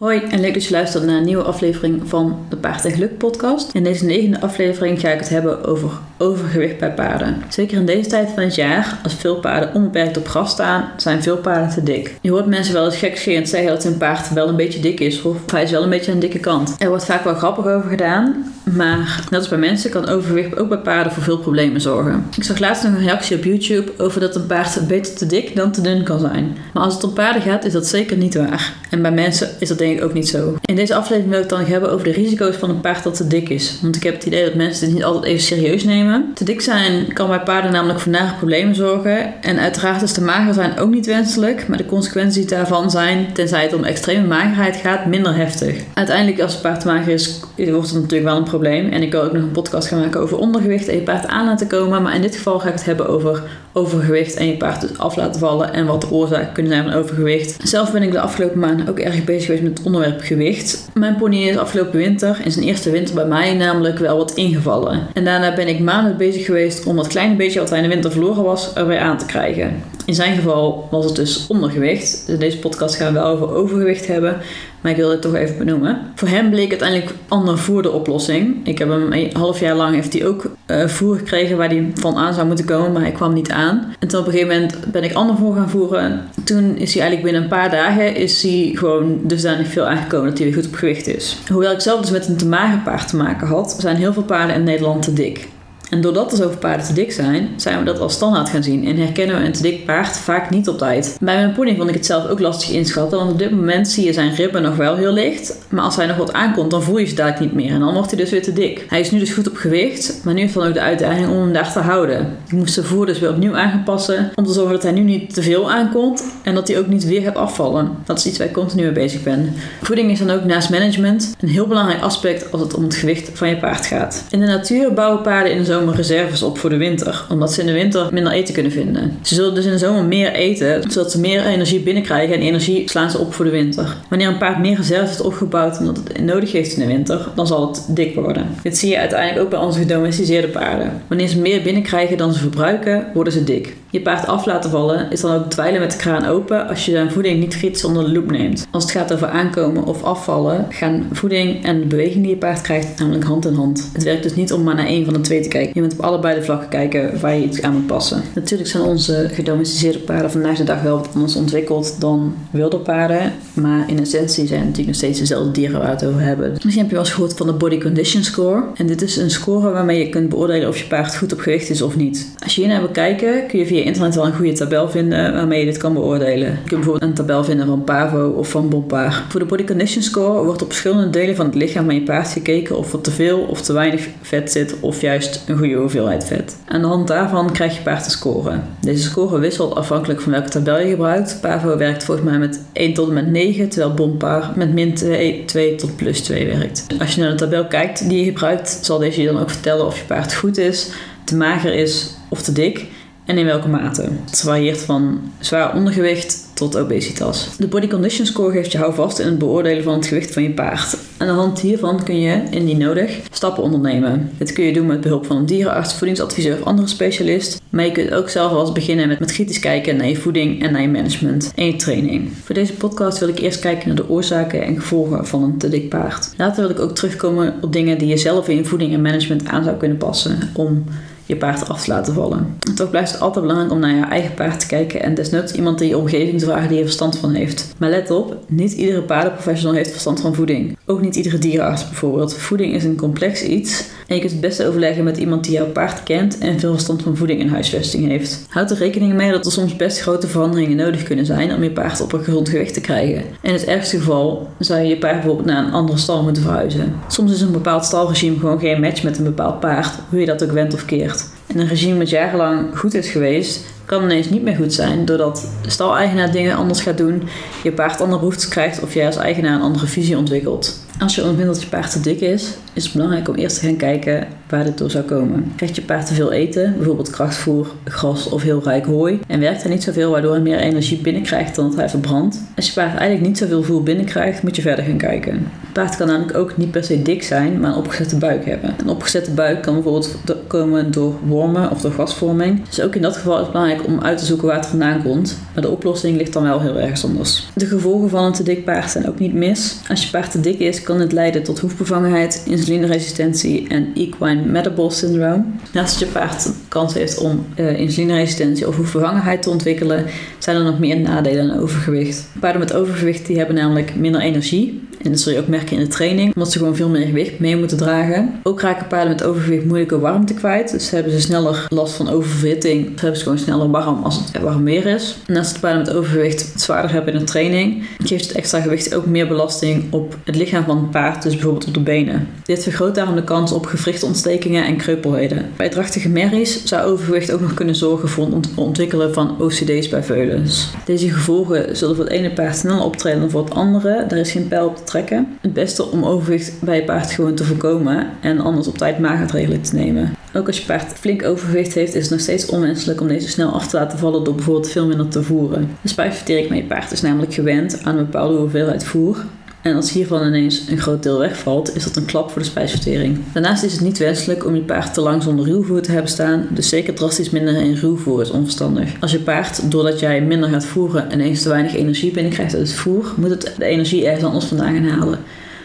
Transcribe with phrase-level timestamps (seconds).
[0.00, 3.18] Hoi en leuk dat je luistert naar een nieuwe aflevering van de Paard en Geluk
[3.18, 3.74] podcast.
[3.74, 7.42] In deze negende aflevering ga ik het hebben over overgewicht bij paarden.
[7.48, 11.22] Zeker in deze tijd van het jaar, als veel paarden onbeperkt op gras staan, zijn
[11.22, 12.14] veel paarden te dik.
[12.20, 15.22] Je hoort mensen wel eens gekscherend zeggen dat hun paard wel een beetje dik is
[15.22, 16.74] of hij is wel een beetje aan de dikke kant.
[16.78, 20.68] Er wordt vaak wel grappig over gedaan, maar net als bij mensen kan overgewicht ook
[20.68, 22.26] bij paarden voor veel problemen zorgen.
[22.36, 25.56] Ik zag laatst nog een reactie op YouTube over dat een paard beter te dik
[25.56, 26.56] dan te dun kan zijn.
[26.72, 28.74] Maar als het om paarden gaat, is dat zeker niet waar.
[28.90, 30.58] En bij mensen is dat denk ik ook niet zo.
[30.70, 33.16] In deze aflevering wil ik het dan hebben over de risico's van een paard dat
[33.16, 33.78] te dik is.
[33.82, 36.30] Want ik heb het idee dat mensen dit niet altijd even serieus nemen.
[36.34, 39.42] Te dik zijn kan bij paarden namelijk voor nare problemen zorgen.
[39.42, 41.68] En uiteraard is te mager zijn ook niet wenselijk.
[41.68, 45.76] Maar de consequenties daarvan zijn, tenzij het om extreme magerheid gaat, minder heftig.
[45.94, 48.88] Uiteindelijk als een paard te mager is, wordt het natuurlijk wel een probleem.
[48.88, 51.46] En ik wil ook nog een podcast gaan maken over ondergewicht en je paard aan
[51.46, 52.02] laten komen.
[52.02, 53.42] Maar in dit geval ga ik het hebben over
[53.72, 56.92] overgewicht en je paard dus af laten vallen en wat de oorzaken kunnen zijn van
[56.92, 57.56] overgewicht.
[57.62, 60.59] Zelf ben ik de afgelopen maanden ook erg bezig geweest met het onderwerp gewicht.
[60.94, 65.06] Mijn pony is afgelopen winter, in zijn eerste winter bij mij, namelijk wel wat ingevallen.
[65.12, 67.90] En daarna ben ik maanden bezig geweest om dat kleine beetje wat hij in de
[67.90, 69.82] winter verloren was, er weer aan te krijgen.
[70.04, 72.24] In zijn geval was het dus ondergewicht.
[72.28, 74.36] In deze podcast gaan we wel over overgewicht hebben.
[74.80, 75.98] Maar ik wil het toch even benoemen.
[76.14, 78.66] Voor hem bleek uiteindelijk ander voer de oplossing.
[78.66, 81.90] Ik heb hem een half jaar lang heeft hij ook uh, voer gekregen waar hij
[81.94, 83.94] van aan zou moeten komen, maar hij kwam niet aan.
[83.98, 86.28] En toen op een gegeven moment ben ik ander voer gaan voeren.
[86.44, 90.38] Toen is hij eigenlijk binnen een paar dagen is hij gewoon dusdanig veel aangekomen dat
[90.38, 91.38] hij weer goed op gewicht is.
[91.48, 94.22] Hoewel ik zelf dus met een te mager paard te maken had, zijn heel veel
[94.22, 95.48] paarden in Nederland te dik.
[95.90, 98.86] En doordat er zoveel paarden te dik zijn, zijn we dat als standaard gaan zien
[98.86, 101.16] en herkennen we een te dik paard vaak niet op tijd.
[101.20, 104.04] Bij mijn pony vond ik het zelf ook lastig inschatten, want op dit moment zie
[104.04, 106.98] je zijn ribben nog wel heel licht, maar als hij nog wat aankomt, dan voel
[106.98, 108.84] je ze dadelijk niet meer en dan wordt hij dus weer te dik.
[108.88, 111.36] Hij is nu dus goed op gewicht, maar nu heeft dan ook de uitdaging om
[111.36, 112.36] hem daar te houden.
[112.46, 115.34] Ik moest de voer dus weer opnieuw aanpassen om te zorgen dat hij nu niet
[115.34, 117.90] te veel aankomt en dat hij ook niet weer gaat afvallen.
[118.04, 119.52] Dat is iets waar ik continu mee bezig ben.
[119.82, 123.30] Voeding is dan ook naast management een heel belangrijk aspect als het om het gewicht
[123.34, 124.24] van je paard gaat.
[124.30, 127.60] In de natuur bouwen paarden in de zomer reserves op voor de winter, omdat ze
[127.60, 129.18] in de winter minder eten kunnen vinden.
[129.22, 132.88] Ze zullen dus in de zomer meer eten, zodat ze meer energie binnenkrijgen en energie
[132.88, 133.96] slaan ze op voor de winter.
[134.08, 137.28] Wanneer een paard meer reserves heeft opgebouwd dan dat het nodig heeft in de winter,
[137.34, 138.46] dan zal het dik worden.
[138.62, 141.02] Dit zie je uiteindelijk ook bij onze gedomesticeerde paarden.
[141.08, 143.76] Wanneer ze meer binnenkrijgen dan ze verbruiken, worden ze dik.
[143.90, 146.90] Je paard af laten vallen is dan ook dweilen met de kraan open als je
[146.90, 148.66] zijn voeding niet kritisch onder de loep neemt.
[148.70, 152.60] Als het gaat over aankomen of afvallen, gaan voeding en de beweging die je paard
[152.60, 153.90] krijgt namelijk hand in hand.
[153.92, 155.70] Het werkt dus niet om maar naar één van de twee te kijken.
[155.74, 158.22] Je moet op allebei de vlakken kijken waar je iets aan moet passen.
[158.34, 163.32] Natuurlijk zijn onze gedomesticeerde paarden vandaag de dag wel wat anders ontwikkeld dan wilde paarden,
[163.60, 166.50] maar in essentie zijn het natuurlijk nog steeds dezelfde dieren waar we het over hebben.
[166.52, 168.62] Misschien heb je wel eens gehoord van de Body Condition Score.
[168.74, 171.70] En dit is een score waarmee je kunt beoordelen of je paard goed op gewicht
[171.70, 172.28] is of niet.
[172.42, 175.32] Als je hier naar wil kijken, kun je via internet wel een goede tabel vinden
[175.32, 176.48] waarmee je dit kan beoordelen.
[176.48, 179.24] Je kunt bijvoorbeeld een tabel vinden van Pavo of van Bompaar.
[179.28, 182.28] Voor de Body Condition Score wordt op verschillende delen van het lichaam van je paard
[182.28, 186.24] gekeken of er te veel of te weinig vet zit of juist een goede hoeveelheid
[186.24, 186.56] vet.
[186.66, 188.60] Aan de hand daarvan krijg je paard een score.
[188.80, 191.38] Deze score wisselt afhankelijk van welke tabel je gebruikt.
[191.40, 195.44] Pavo werkt volgens mij met 1 tot en met 9, terwijl Bompaar met min 2,
[195.44, 196.86] 2 tot plus 2 werkt.
[196.98, 199.86] Als je naar de tabel kijkt die je gebruikt, zal deze je dan ook vertellen
[199.86, 200.90] of je paard goed is,
[201.24, 202.86] te mager is of te dik
[203.30, 204.08] en in welke mate.
[204.24, 207.48] Het varieert van zwaar ondergewicht tot obesitas.
[207.58, 210.50] De Body Condition Score geeft je houvast in het beoordelen van het gewicht van je
[210.50, 210.96] paard.
[211.16, 214.30] Aan de hand hiervan kun je, indien nodig, stappen ondernemen.
[214.38, 217.60] Dit kun je doen met behulp van een dierenarts, voedingsadviseur of andere specialist.
[217.70, 220.62] Maar je kunt ook zelf wel eens beginnen met, met kritisch kijken naar je voeding
[220.62, 222.30] en naar je management en je training.
[222.44, 225.68] Voor deze podcast wil ik eerst kijken naar de oorzaken en gevolgen van een te
[225.68, 226.30] dik paard.
[226.36, 229.46] Later wil ik ook terugkomen op dingen die je zelf in je voeding en management
[229.46, 230.84] aan zou kunnen passen om
[231.30, 232.56] je paard af te laten vallen.
[232.68, 235.52] En toch blijft het altijd belangrijk om naar je eigen paard te kijken en desnoods
[235.52, 237.74] iemand in je omgeving te vragen die er verstand van heeft.
[237.78, 240.76] Maar let op, niet iedere paardenprofessional heeft verstand van voeding.
[240.86, 242.34] Ook niet iedere dierenarts bijvoorbeeld.
[242.34, 245.66] Voeding is een complex iets en je kunt het beste overleggen met iemand die jouw
[245.66, 248.46] paard kent en veel verstand van voeding en huisvesting heeft.
[248.48, 251.70] Houd er rekening mee dat er soms best grote veranderingen nodig kunnen zijn om je
[251.70, 253.24] paard op een gezond gewicht te krijgen.
[253.42, 256.94] In het ergste geval zou je je paard bijvoorbeeld naar een andere stal moeten verhuizen.
[257.08, 260.44] Soms is een bepaald stalregime gewoon geen match met een bepaald paard, hoe je dat
[260.44, 261.28] ook went of keert.
[261.46, 265.48] En een regime dat jarenlang goed is geweest, kan ineens niet meer goed zijn doordat
[265.62, 267.22] de staleigenaar dingen anders gaat doen,
[267.62, 270.88] je paard andere behoeftes krijgt of jij als eigenaar een andere visie ontwikkelt.
[271.00, 273.66] Als je ontvindt dat je paard te dik is, is het belangrijk om eerst te
[273.66, 275.52] gaan kijken waar dit door zou komen.
[275.56, 279.62] Krijgt je paard te veel eten, bijvoorbeeld krachtvoer, gras of heel rijk hooi, en werkt
[279.62, 282.40] hij niet zoveel waardoor hij meer energie binnenkrijgt dan dat hij verbrandt?
[282.56, 285.46] Als je paard eigenlijk niet zoveel voer binnenkrijgt, moet je verder gaan kijken.
[285.72, 288.74] Paard kan namelijk ook niet per se dik zijn, maar een opgezette buik hebben.
[288.78, 290.16] Een opgezette buik kan bijvoorbeeld
[290.46, 292.64] komen door wormen of door gasvorming.
[292.68, 295.02] Dus ook in dat geval is het belangrijk om uit te zoeken waar het vandaan
[295.02, 297.48] komt, maar de oplossing ligt dan wel heel erg anders.
[297.54, 299.76] De gevolgen van een te dik paard zijn ook niet mis.
[299.88, 304.92] Als je paard te dik is, kan het leiden tot hoefbevangenheid, insulineresistentie en equine metabolic
[304.92, 305.44] syndrome.
[305.72, 310.06] Naast dat je paard kans heeft om uh, insulineresistentie of hoefbevangenheid te ontwikkelen,
[310.38, 312.28] zijn er nog meer nadelen aan overgewicht.
[312.40, 315.82] Paarden met overgewicht die hebben namelijk minder energie en dat zul je ook merken in
[315.82, 318.40] de training, omdat ze gewoon veel meer gewicht mee moeten dragen.
[318.42, 320.70] Ook raken paarden met overgewicht moeilijker warmte kwijt.
[320.70, 322.94] Dus hebben ze sneller last van oververhitting.
[322.94, 325.16] Of hebben ze gewoon sneller warm als het warm weer is.
[325.26, 328.94] Naast de paarden met overgewicht het zwaarder hebben in de training, geeft het extra gewicht
[328.94, 332.28] ook meer belasting op het lichaam van het paard, dus bijvoorbeeld op de benen.
[332.44, 335.50] Dit vergroot daarom de kans op gewrichtontstekingen en kreupelheden.
[335.56, 340.02] Bij drachtige merries zou overgewicht ook nog kunnen zorgen voor het ontwikkelen van OCD's bij
[340.02, 340.70] veulens.
[340.84, 344.04] Deze gevolgen zullen voor het ene paard sneller optreden dan voor het andere.
[344.08, 345.26] Daar is geen pijl op trekken.
[345.40, 349.60] Het beste om overgewicht bij je paard gewoon te voorkomen en anders op tijd maatregelen
[349.60, 350.14] te nemen.
[350.34, 353.52] Ook als je paard flink overgewicht heeft, is het nog steeds onwenselijk om deze snel
[353.52, 355.68] af te laten vallen door bijvoorbeeld veel minder te voeren.
[355.82, 359.24] De spijsvertering van je paard is namelijk gewend aan een bepaalde hoeveelheid voer
[359.62, 363.18] en als hiervan ineens een groot deel wegvalt, is dat een klap voor de spijsvertering.
[363.32, 366.46] Daarnaast is het niet wenselijk om je paard te lang zonder ruwvoer te hebben staan,
[366.50, 368.92] dus zeker drastisch minder in ruwvoer is onverstandig.
[369.00, 372.76] Als je paard, doordat jij minder gaat voeren, ineens te weinig energie binnenkrijgt uit het
[372.76, 375.18] voer, moet het de energie ergens anders vandaan gaan halen.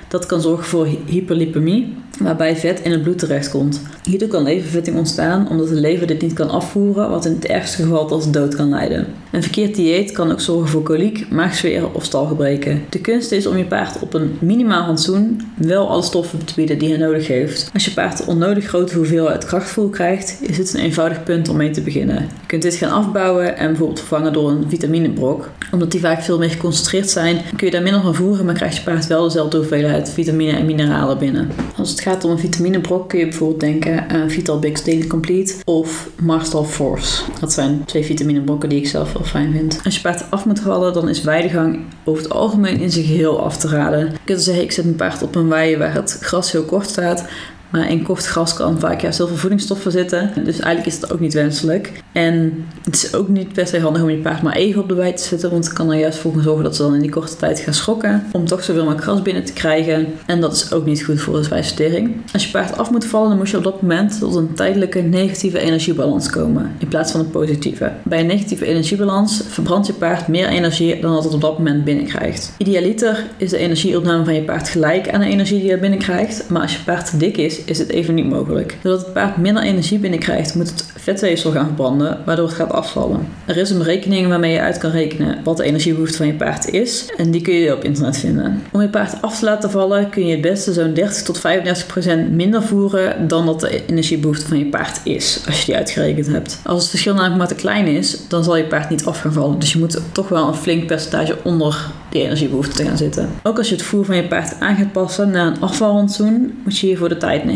[0.07, 3.81] Dat kan zorgen voor hyperlipemie, waarbij vet in het bloed terechtkomt.
[4.03, 7.81] Hierdoor kan levervetting ontstaan omdat de lever dit niet kan afvoeren, wat in het ergste
[7.81, 9.07] geval tot dood kan leiden.
[9.31, 12.83] Een verkeerd dieet kan ook zorgen voor koliek, maagzweren of stalgebreken.
[12.89, 16.79] De kunst is om je paard op een minimaal rantsoen wel alle stoffen te bieden
[16.79, 17.69] die hij nodig heeft.
[17.73, 21.71] Als je paard onnodig grote hoeveelheid krachtvoer krijgt, is dit een eenvoudig punt om mee
[21.71, 22.15] te beginnen.
[22.15, 25.49] Je kunt dit gaan afbouwen en bijvoorbeeld vervangen door een vitaminebrok.
[25.71, 28.75] Omdat die vaak veel meer geconcentreerd zijn, kun je daar minder van voeren, maar krijgt
[28.75, 31.49] je paard wel dezelfde hoeveelheid vitamine en mineralen binnen.
[31.77, 36.09] Als het gaat om een vitaminebrok kun je bijvoorbeeld denken aan Vitalbix Daily Complete of
[36.21, 37.23] Marstal Force.
[37.39, 39.81] Dat zijn twee vitaminebrokken die ik zelf wel fijn vind.
[39.83, 43.43] Als je paard af moet vallen, dan is weidegang over het algemeen in zijn geheel
[43.43, 43.99] af te raden.
[43.99, 46.89] Je kunt zeggen, ik zet mijn paard op een wei waar het gras heel kort
[46.89, 47.27] staat.
[47.75, 50.31] Maar in kort gras kan vaak juist heel veel voedingsstoffen zitten.
[50.43, 51.91] Dus eigenlijk is het ook niet wenselijk.
[52.11, 54.93] En het is ook niet per se handig om je paard maar even op de
[54.93, 55.51] wei te zetten.
[55.51, 57.73] Want het kan er juist voor zorgen dat ze dan in die korte tijd gaan
[57.73, 58.23] schokken.
[58.31, 60.07] Om toch zoveel mogelijk gras binnen te krijgen.
[60.25, 62.15] En dat is ook niet goed voor de spijsvertering.
[62.33, 65.01] Als je paard af moet vallen, dan moet je op dat moment tot een tijdelijke
[65.01, 66.71] negatieve energiebalans komen.
[66.77, 67.91] In plaats van een positieve.
[68.03, 71.83] Bij een negatieve energiebalans verbrandt je paard meer energie dan dat het op dat moment
[71.83, 72.53] binnenkrijgt.
[72.57, 76.49] Idealiter is de energieopname van je paard gelijk aan de energie die je binnenkrijgt.
[76.49, 78.77] Maar als je paard te dik is, is het even niet mogelijk.
[78.81, 83.27] Doordat het paard minder energie binnenkrijgt, moet het vetweefsel gaan verbranden, waardoor het gaat afvallen.
[83.45, 86.69] Er is een berekening waarmee je uit kan rekenen wat de energiebehoefte van je paard
[86.69, 88.61] is, en die kun je op internet vinden.
[88.71, 91.85] Om je paard af te laten vallen kun je het beste zo'n 30 tot 35
[91.85, 96.27] procent minder voeren dan dat de energiebehoefte van je paard is, als je die uitgerekend
[96.27, 96.59] hebt.
[96.63, 99.33] Als het verschil namelijk maar te klein is, dan zal je paard niet af gaan
[99.33, 99.59] vallen.
[99.59, 103.29] Dus je moet toch wel een flink percentage onder die energiebehoefte te gaan zitten.
[103.43, 106.79] Ook als je het voer van je paard aan gaat passen naar een afvalrantsoen, moet
[106.79, 107.54] je hiervoor de tijd nemen.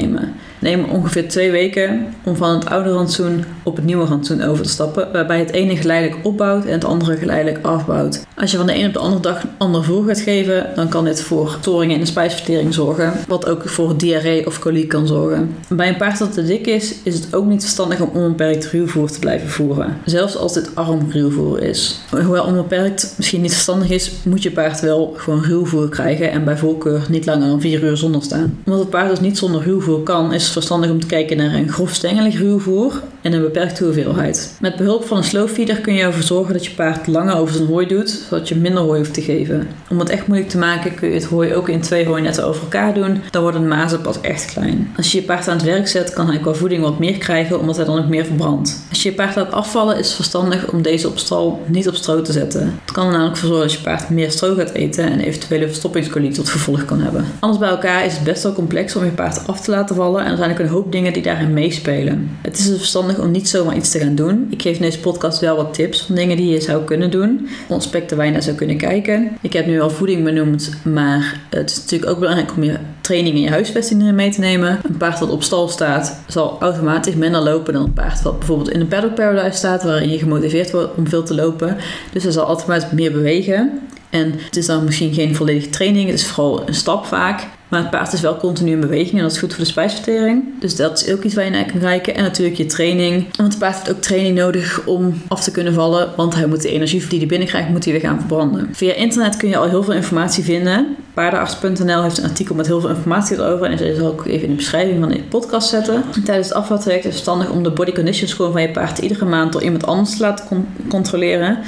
[0.59, 4.69] Neem ongeveer twee weken om van het oude rantsoen op het nieuwe rantsoen over te
[4.69, 8.25] stappen, waarbij het ene geleidelijk opbouwt en het andere geleidelijk afbouwt.
[8.35, 11.05] Als je van de een op de andere dag ander voer gaat geven, dan kan
[11.05, 15.55] dit voor storingen in de spijsvertering zorgen, wat ook voor diarree of koliek kan zorgen.
[15.67, 19.11] Bij een paard dat te dik is, is het ook niet verstandig om onbeperkt ruwvoer
[19.11, 21.99] te blijven voeren, zelfs als dit arm ruwvoer is.
[22.09, 26.57] Hoewel onbeperkt misschien niet verstandig is, moet je paard wel gewoon ruwvoer krijgen en bij
[26.57, 28.57] voorkeur niet langer dan 4 uur zonder staan.
[28.65, 29.61] Omdat het paard dus niet zonder
[30.03, 33.83] kan, is het verstandig om te kijken naar een grof stengelig ruwvoer en een beperkte
[33.83, 34.57] hoeveelheid.
[34.59, 37.67] Met behulp van een slowfeeder kun je ervoor zorgen dat je paard langer over zijn
[37.67, 39.67] hooi doet, zodat je minder hooi hoeft te geven.
[39.89, 42.61] Om het echt moeilijk te maken kun je het hooi ook in twee hooinetten over
[42.61, 44.93] elkaar doen, dan worden de mazen pas echt klein.
[44.97, 47.59] Als je je paard aan het werk zet, kan hij qua voeding wat meer krijgen,
[47.59, 48.85] omdat hij dan ook meer verbrandt.
[48.89, 51.95] Als je je paard laat afvallen, is het verstandig om deze op stal niet op
[51.95, 52.79] stro te zetten.
[52.85, 55.67] Het kan er namelijk voor zorgen dat je paard meer stro gaat eten en eventuele
[55.67, 57.25] verstoppingskoliek tot gevolg kan hebben.
[57.39, 60.25] Alles bij elkaar is het best wel complex om je paard af te laten vallen
[60.25, 62.37] en er zijn ook een hoop dingen die daarin meespelen.
[62.41, 64.47] Het is dus verstandig om niet zomaar iets te gaan doen.
[64.49, 67.47] Ik geef in deze podcast wel wat tips van dingen die je zou kunnen doen.
[67.67, 69.37] Om aspecten waar je naar zou kunnen kijken.
[69.41, 73.35] Ik heb nu al voeding benoemd, maar het is natuurlijk ook belangrijk om je training
[73.35, 74.79] en je huisvesting mee te nemen.
[74.83, 78.71] Een paard dat op stal staat, zal automatisch minder lopen dan een paard dat bijvoorbeeld
[78.71, 81.77] in een paddock paradise staat, waarin je gemotiveerd wordt om veel te lopen.
[82.13, 83.79] Dus hij zal automatisch meer bewegen.
[84.09, 87.47] En het is dan misschien geen volledige training, het is vooral een stap vaak.
[87.69, 90.43] Maar het paard is wel continu in beweging en dat is goed voor de spijsvertering.
[90.59, 92.15] Dus dat is ook iets waar je naar kan kijken.
[92.15, 93.25] En natuurlijk je training.
[93.35, 96.09] Want het paard heeft ook training nodig om af te kunnen vallen.
[96.15, 98.69] Want hij moet de energie die hij binnenkrijgt, moet hij weer gaan verbranden.
[98.71, 100.95] Via internet kun je al heel veel informatie vinden.
[101.13, 103.65] Paardenarts.nl heeft een artikel met heel veel informatie erover.
[103.65, 106.03] En dat zal ik even in de beschrijving van de podcast zetten.
[106.23, 109.25] Tijdens het afvaltraject is het verstandig om de body condition score van je paard iedere
[109.25, 111.59] maand door iemand anders te laten controleren.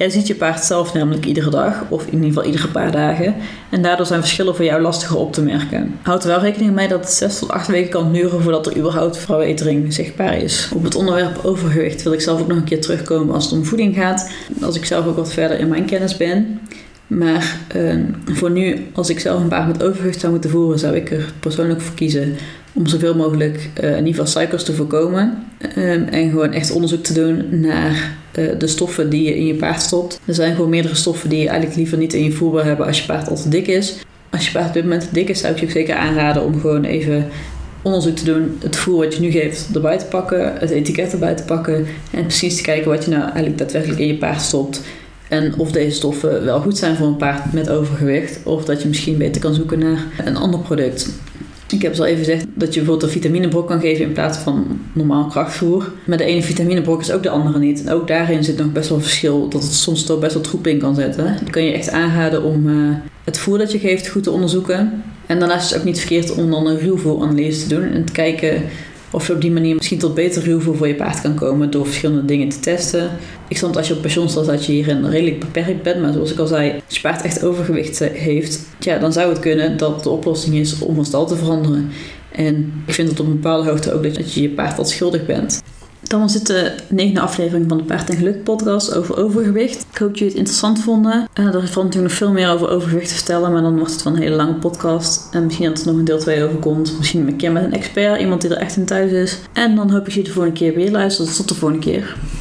[0.00, 3.34] Jij ziet je paard zelf namelijk iedere dag, of in ieder geval iedere paar dagen.
[3.70, 5.98] En daardoor zijn verschillen voor jou lastiger op te merken.
[6.02, 8.76] Houd er wel rekening mee dat het 6 tot 8 weken kan duren voordat er
[8.76, 10.70] überhaupt verwetering zichtbaar is.
[10.74, 13.64] Op het onderwerp overgewicht wil ik zelf ook nog een keer terugkomen als het om
[13.64, 14.30] voeding gaat.
[14.62, 16.60] Als ik zelf ook wat verder in mijn kennis ben.
[17.06, 17.94] Maar uh,
[18.26, 21.32] voor nu, als ik zelf een paard met overgewicht zou moeten voeren, zou ik er
[21.40, 22.36] persoonlijk voor kiezen
[22.72, 25.44] om zoveel mogelijk uh, in suikers te voorkomen.
[25.76, 29.54] Um, en gewoon echt onderzoek te doen naar uh, de stoffen die je in je
[29.54, 30.20] paard stopt.
[30.24, 32.86] Er zijn gewoon meerdere stoffen die je eigenlijk liever niet in je voer wil hebben
[32.86, 33.96] als je paard al te dik is.
[34.30, 36.44] Als je paard op dit moment te dik is, zou ik je ook zeker aanraden
[36.44, 37.26] om gewoon even
[37.82, 41.34] onderzoek te doen, het voer wat je nu geeft erbij te pakken, het etiket erbij
[41.34, 44.80] te pakken en precies te kijken wat je nou eigenlijk daadwerkelijk in je paard stopt.
[45.28, 48.88] En of deze stoffen wel goed zijn voor een paard met overgewicht, of dat je
[48.88, 51.08] misschien beter kan zoeken naar een ander product.
[51.72, 54.80] Ik heb al even gezegd dat je bijvoorbeeld een vitaminebrok kan geven in plaats van
[54.92, 55.92] normaal krachtvoer.
[56.06, 57.84] Maar de ene vitaminebrok is ook de andere niet.
[57.84, 60.66] En ook daarin zit nog best wel verschil dat het soms toch best wel troep
[60.66, 61.24] in kan zetten.
[61.24, 65.02] Dan kan je echt aanraden om uh, het voer dat je geeft goed te onderzoeken.
[65.26, 68.12] En daarnaast is het ook niet verkeerd om dan een ruwvoeranalyse te doen en te
[68.12, 68.62] kijken
[69.10, 71.86] of je op die manier misschien tot beter ruwvoer voor je paard kan komen door
[71.86, 73.10] verschillende dingen te testen.
[73.48, 76.00] Ik stond als je op pensioen staat dat je hierin redelijk beperkt bent.
[76.00, 79.28] Maar zoals ik al zei, als je paard echt overgewicht eh, heeft, ja, dan zou
[79.28, 81.90] het kunnen dat de oplossing is om van stal te veranderen.
[82.32, 85.26] En ik vind het op een bepaalde hoogte ook dat je je paard wat schuldig
[85.26, 85.62] bent.
[86.02, 89.86] Dan was dit de negende aflevering van de Paard en Geluk podcast over overgewicht.
[89.92, 91.28] Ik hoop dat jullie het interessant vonden.
[91.34, 94.02] Uh, er valt natuurlijk nog veel meer over overgewicht te vertellen, maar dan wordt het
[94.02, 95.28] wel een hele lange podcast.
[95.30, 96.98] En misschien dat er nog een deel 2 over komt.
[96.98, 99.38] Misschien een keer met een expert, iemand die er echt in thuis is.
[99.52, 101.36] En dan hoop ik je de volgende keer weer luistert.
[101.36, 102.16] Tot de volgende keer.